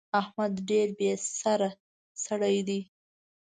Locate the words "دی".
2.67-2.79